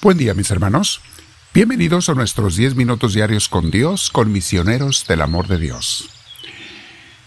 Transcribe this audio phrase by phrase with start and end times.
[0.00, 1.00] Buen día mis hermanos.
[1.52, 6.08] Bienvenidos a nuestros 10 minutos diarios con Dios, con misioneros del amor de Dios.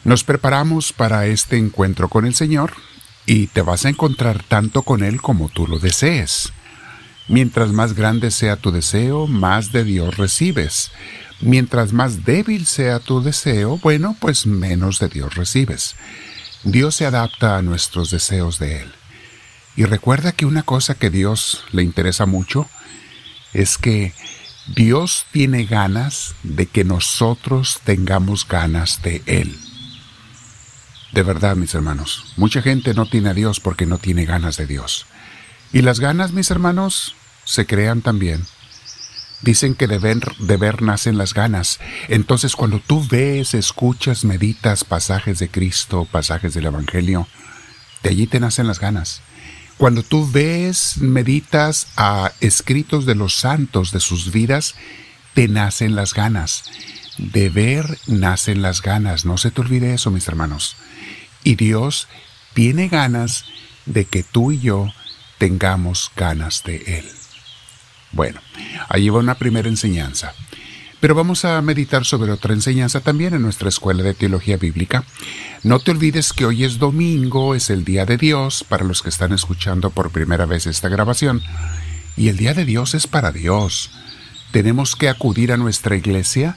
[0.06, 2.72] Nos preparamos para este encuentro con el Señor
[3.26, 6.54] y te vas a encontrar tanto con Él como tú lo desees.
[7.28, 10.92] Mientras más grande sea tu deseo, más de Dios recibes.
[11.42, 15.98] Mientras más débil sea tu deseo, bueno, pues menos de Dios recibes.
[16.64, 18.94] Dios se adapta a nuestros deseos de Él.
[19.76, 22.70] Y recuerda que una cosa que Dios le interesa mucho
[23.54, 24.14] es que
[24.68, 29.58] Dios tiene ganas de que nosotros tengamos ganas de Él.
[31.14, 34.68] De verdad, mis hermanos, mucha gente no tiene a Dios porque no tiene ganas de
[34.68, 35.08] Dios.
[35.74, 38.46] Y las ganas, mis hermanos, se crean también.
[39.42, 41.80] Dicen que de ver, de ver nacen las ganas.
[42.08, 47.28] Entonces cuando tú ves, escuchas, meditas pasajes de Cristo, pasajes del Evangelio,
[48.04, 49.22] de allí te nacen las ganas.
[49.82, 54.76] Cuando tú ves, meditas a escritos de los santos de sus vidas,
[55.34, 56.66] te nacen las ganas.
[57.18, 59.26] De ver nacen las ganas.
[59.26, 60.76] No se te olvide eso, mis hermanos.
[61.44, 62.08] Y Dios
[62.54, 63.46] tiene ganas
[63.88, 64.94] de que tú y yo
[65.40, 67.10] tengamos ganas de Él.
[68.12, 68.40] Bueno,
[68.88, 70.36] ahí va una primera enseñanza.
[71.02, 75.04] Pero vamos a meditar sobre otra enseñanza también en nuestra escuela de teología bíblica.
[75.64, 79.10] No te olvides que hoy es domingo, es el día de Dios, para los que
[79.10, 81.42] están escuchando por primera vez esta grabación.
[82.16, 83.90] Y el día de Dios es para Dios.
[84.52, 86.56] Tenemos que acudir a nuestra iglesia.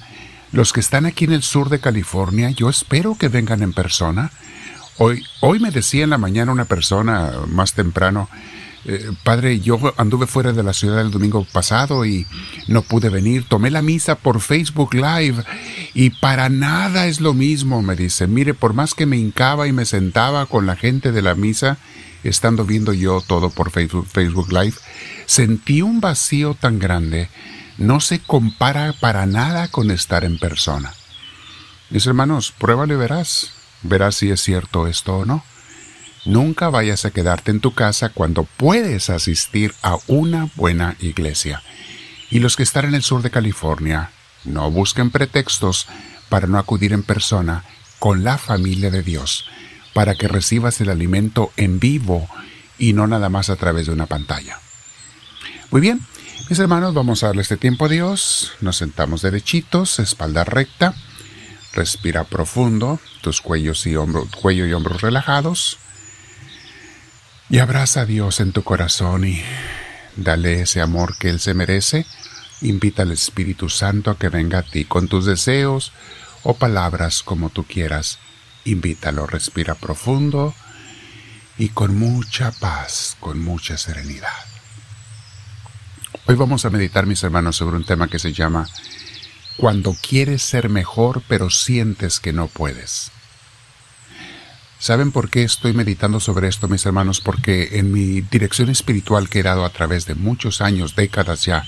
[0.53, 4.31] Los que están aquí en el sur de California, yo espero que vengan en persona.
[4.99, 8.29] Hoy, hoy me decía en la mañana una persona más temprano,
[8.87, 12.27] eh, padre, yo anduve fuera de la ciudad el domingo pasado y
[12.69, 13.47] no pude venir.
[13.49, 15.43] Tomé la misa por Facebook Live
[15.95, 18.27] y para nada es lo mismo, me dice.
[18.27, 21.79] Mire, por más que me hincaba y me sentaba con la gente de la misa,
[22.25, 24.77] estando viendo yo todo por Facebook, Facebook Live,
[25.27, 27.31] sentí un vacío tan grande.
[27.79, 30.93] No se compara para nada con estar en persona.
[31.91, 33.51] Mis hermanos, pruébalo y verás.
[33.83, 35.45] Verás si es cierto esto o no.
[36.25, 41.63] Nunca vayas a quedarte en tu casa cuando puedes asistir a una buena iglesia.
[42.31, 44.11] Y los que están en el sur de California,
[44.45, 45.87] no busquen pretextos
[46.29, 47.65] para no acudir en persona
[47.99, 49.47] con la familia de Dios,
[49.93, 52.29] para que recibas el alimento en vivo
[52.79, 54.59] y no nada más a través de una pantalla.
[55.71, 56.01] Muy bien,
[56.51, 58.53] mis hermanos, vamos a darle este tiempo a Dios.
[58.61, 60.95] Nos sentamos derechitos, espalda recta.
[61.73, 63.95] Respira profundo, tus cuellos y
[64.41, 65.79] cuello y hombros relajados.
[67.55, 69.41] Y abraza a Dios en tu corazón y
[70.17, 72.05] dale ese amor que Él se merece.
[72.63, 75.93] Invita al Espíritu Santo a que venga a ti con tus deseos
[76.43, 78.19] o palabras como tú quieras.
[78.65, 80.53] Invítalo, respira profundo
[81.57, 84.33] y con mucha paz, con mucha serenidad.
[86.27, 88.67] Hoy vamos a meditar, mis hermanos, sobre un tema que se llama
[89.59, 93.13] Cuando quieres ser mejor pero sientes que no puedes.
[94.85, 97.23] ¿Saben por qué estoy meditando sobre esto, mis hermanos?
[97.23, 101.65] Porque en mi dirección espiritual que he dado a través de muchos años, décadas ya,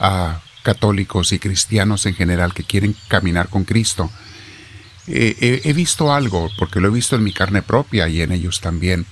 [0.00, 4.10] a católicos y cristianos en general que quieren caminar con Cristo,
[5.06, 9.04] he visto algo, porque lo he visto en mi carne propia y en ellos también,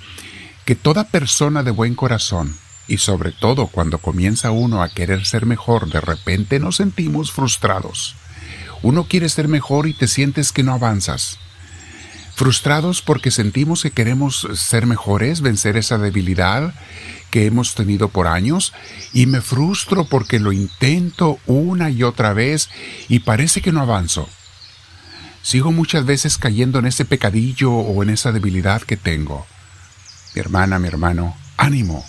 [0.64, 2.56] que toda persona de buen corazón,
[2.88, 8.14] y sobre todo cuando comienza uno a querer ser mejor, de repente nos sentimos frustrados.
[8.80, 11.38] Uno quiere ser mejor y te sientes que no avanzas
[12.34, 16.74] frustrados porque sentimos que queremos ser mejores, vencer esa debilidad
[17.30, 18.74] que hemos tenido por años,
[19.14, 22.68] y me frustro porque lo intento una y otra vez
[23.08, 24.28] y parece que no avanzo.
[25.42, 29.46] Sigo muchas veces cayendo en ese pecadillo o en esa debilidad que tengo.
[30.34, 32.04] Mi hermana, mi hermano, ánimo.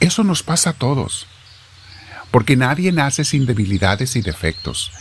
[0.00, 1.26] Eso nos pasa a todos.
[2.30, 4.92] Porque nadie nace sin debilidades y defectos.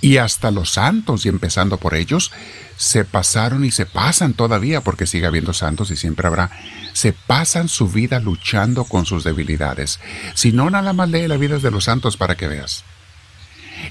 [0.00, 2.30] Y hasta los santos, y empezando por ellos,
[2.76, 6.50] se pasaron y se pasan todavía, porque sigue habiendo santos y siempre habrá,
[6.92, 9.98] se pasan su vida luchando con sus debilidades.
[10.34, 12.84] Si no, nada más lee la vida de los santos para que veas.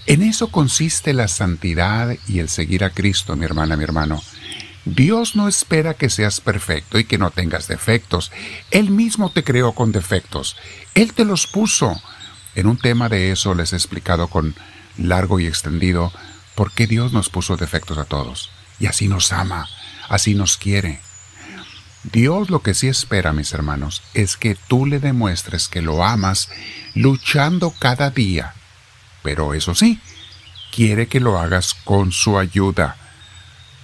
[0.06, 4.22] En eso consiste la santidad y el seguir a Cristo, mi hermana, mi hermano.
[4.86, 8.32] Dios no espera que seas perfecto y que no tengas defectos.
[8.70, 10.56] Él mismo te creó con defectos.
[10.94, 12.00] Él te los puso.
[12.54, 14.56] En un tema de eso les he explicado con
[14.98, 16.12] largo y extendido
[16.56, 18.50] por qué Dios nos puso defectos a todos.
[18.80, 19.68] Y así nos ama,
[20.10, 21.00] así nos quiere.
[22.12, 26.50] Dios lo que sí espera, mis hermanos, es que tú le demuestres que lo amas
[26.94, 28.54] luchando cada día.
[29.24, 30.00] Pero eso sí,
[30.72, 32.98] quiere que lo hagas con su ayuda.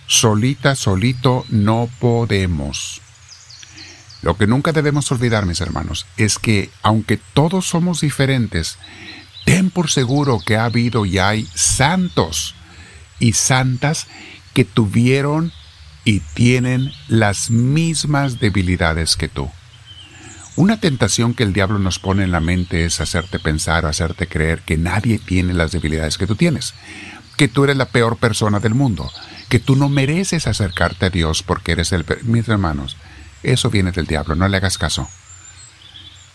[0.07, 3.01] Solita, solito, no podemos.
[4.21, 8.77] Lo que nunca debemos olvidar, mis hermanos, es que aunque todos somos diferentes,
[9.45, 12.55] ten por seguro que ha habido y hay santos
[13.19, 14.07] y santas
[14.53, 15.51] que tuvieron
[16.03, 19.49] y tienen las mismas debilidades que tú.
[20.55, 24.27] Una tentación que el diablo nos pone en la mente es hacerte pensar o hacerte
[24.27, 26.73] creer que nadie tiene las debilidades que tú tienes,
[27.37, 29.09] que tú eres la peor persona del mundo,
[29.47, 32.05] que tú no mereces acercarte a Dios porque eres el...
[32.23, 32.97] Mis hermanos,
[33.43, 35.07] eso viene del diablo, no le hagas caso.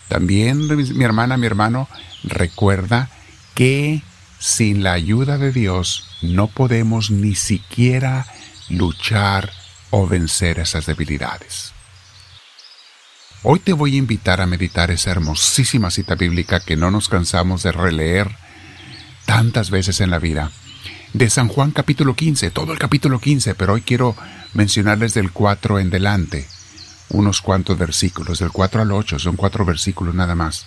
[0.07, 0.67] También,
[0.97, 1.87] mi hermana, mi hermano,
[2.23, 3.09] recuerda
[3.55, 4.01] que
[4.39, 8.25] sin la ayuda de Dios no podemos ni siquiera
[8.69, 9.51] luchar
[9.89, 11.73] o vencer esas debilidades.
[13.43, 17.63] Hoy te voy a invitar a meditar esa hermosísima cita bíblica que no nos cansamos
[17.63, 18.35] de releer
[19.25, 20.51] tantas veces en la vida.
[21.13, 24.15] De San Juan capítulo 15, todo el capítulo 15, pero hoy quiero
[24.53, 26.47] mencionarles del 4 en delante
[27.09, 30.65] unos cuantos versículos, del 4 al 8, son cuatro versículos nada más.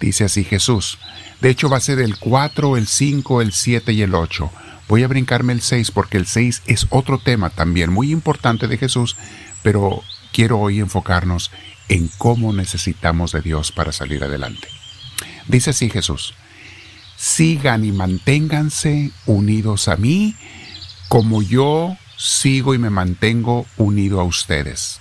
[0.00, 0.98] Dice así Jesús.
[1.40, 4.50] De hecho va a ser el 4, el 5, el 7 y el 8.
[4.88, 8.76] Voy a brincarme el 6 porque el 6 es otro tema también muy importante de
[8.76, 9.16] Jesús,
[9.62, 11.50] pero quiero hoy enfocarnos
[11.88, 14.68] en cómo necesitamos de Dios para salir adelante.
[15.48, 16.34] Dice así Jesús,
[17.16, 20.34] sigan y manténganse unidos a mí
[21.08, 25.00] como yo sigo y me mantengo unido a ustedes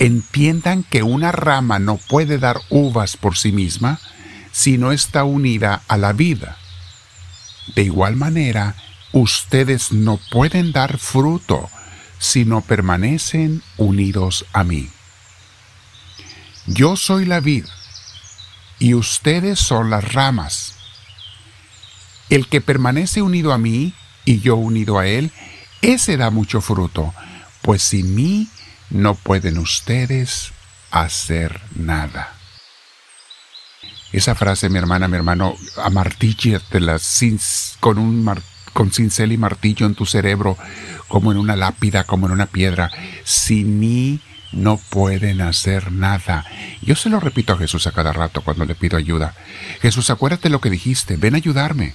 [0.00, 4.00] entiendan que una rama no puede dar uvas por sí misma
[4.50, 6.56] si no está unida a la vida.
[7.76, 8.74] De igual manera,
[9.12, 11.68] ustedes no pueden dar fruto
[12.18, 14.88] si no permanecen unidos a mí.
[16.66, 17.66] Yo soy la vid
[18.78, 20.76] y ustedes son las ramas.
[22.30, 23.92] El que permanece unido a mí
[24.24, 25.30] y yo unido a él,
[25.82, 27.12] ese da mucho fruto,
[27.60, 28.48] pues sin mí
[28.90, 30.52] no pueden ustedes
[30.90, 32.34] hacer nada.
[34.12, 36.98] Esa frase, mi hermana, mi hermano, amartíllatela
[37.78, 38.28] con un
[38.72, 40.56] con cincel y martillo en tu cerebro,
[41.08, 42.90] como en una lápida, como en una piedra.
[43.24, 44.20] Sin mí
[44.52, 46.44] no pueden hacer nada.
[46.82, 49.34] Yo se lo repito a Jesús a cada rato cuando le pido ayuda.
[49.80, 51.94] Jesús, acuérdate lo que dijiste, ven a ayudarme.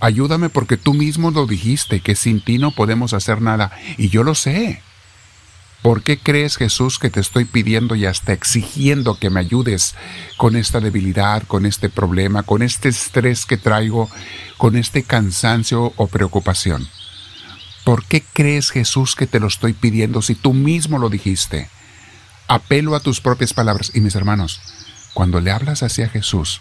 [0.00, 3.72] Ayúdame porque tú mismo lo dijiste, que sin ti no podemos hacer nada.
[3.96, 4.82] Y yo lo sé.
[5.82, 9.94] ¿Por qué crees, Jesús, que te estoy pidiendo y hasta exigiendo que me ayudes
[10.36, 14.10] con esta debilidad, con este problema, con este estrés que traigo,
[14.56, 16.88] con este cansancio o preocupación?
[17.84, 21.70] ¿Por qué crees, Jesús, que te lo estoy pidiendo si tú mismo lo dijiste?
[22.48, 23.92] Apelo a tus propias palabras.
[23.94, 24.60] Y mis hermanos,
[25.14, 26.60] cuando le hablas hacia Jesús,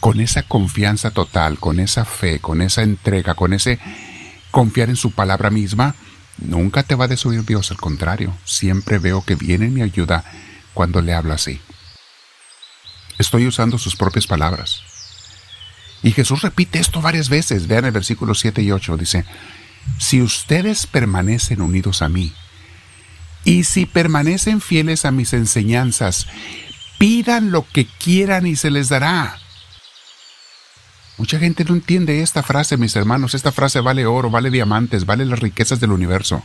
[0.00, 3.78] con esa confianza total, con esa fe, con esa entrega, con ese
[4.50, 5.96] confiar en su palabra misma,
[6.38, 10.24] Nunca te va a desoír Dios, al contrario, siempre veo que viene en mi ayuda
[10.72, 11.60] cuando le hablo así.
[13.18, 14.82] Estoy usando sus propias palabras.
[16.02, 17.66] Y Jesús repite esto varias veces.
[17.66, 18.96] Vean el versículo 7 y 8.
[18.96, 19.24] Dice,
[19.98, 22.32] si ustedes permanecen unidos a mí,
[23.44, 26.26] y si permanecen fieles a mis enseñanzas,
[26.98, 29.38] pidan lo que quieran y se les dará.
[31.18, 33.34] Mucha gente no entiende esta frase, mis hermanos.
[33.34, 36.44] Esta frase vale oro, vale diamantes, vale las riquezas del universo.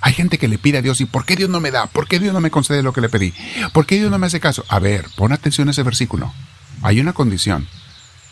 [0.00, 1.86] Hay gente que le pide a Dios, ¿y por qué Dios no me da?
[1.86, 3.34] ¿Por qué Dios no me concede lo que le pedí?
[3.74, 4.64] ¿Por qué Dios no me hace caso?
[4.68, 6.32] A ver, pon atención a ese versículo.
[6.80, 7.68] Hay una condición,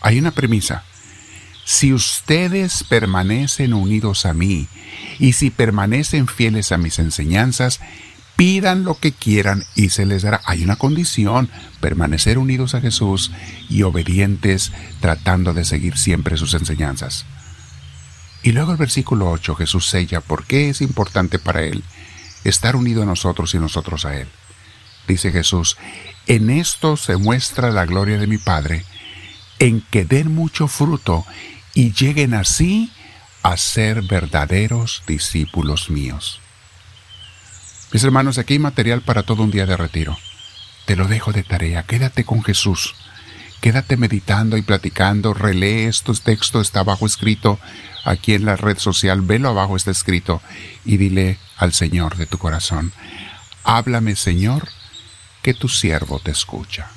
[0.00, 0.84] hay una premisa.
[1.66, 4.66] Si ustedes permanecen unidos a mí
[5.18, 7.80] y si permanecen fieles a mis enseñanzas,
[8.38, 10.40] pidan lo que quieran y se les dará.
[10.44, 13.32] Hay una condición, permanecer unidos a Jesús
[13.68, 17.26] y obedientes tratando de seguir siempre sus enseñanzas.
[18.44, 21.82] Y luego el versículo 8, Jesús sella por qué es importante para Él
[22.44, 24.28] estar unido a nosotros y nosotros a Él.
[25.08, 25.76] Dice Jesús,
[26.28, 28.84] en esto se muestra la gloria de mi Padre,
[29.58, 31.26] en que den mucho fruto
[31.74, 32.92] y lleguen así
[33.42, 36.40] a ser verdaderos discípulos míos.
[37.92, 40.18] Mis hermanos, aquí hay material para todo un día de retiro.
[40.84, 42.94] Te lo dejo de tarea, quédate con Jesús.
[43.60, 47.58] Quédate meditando y platicando, relee estos textos, está abajo escrito
[48.04, 50.40] aquí en la red social, velo abajo está escrito
[50.84, 52.92] y dile al Señor de tu corazón,
[53.64, 54.68] háblame Señor,
[55.42, 56.88] que tu siervo te escucha.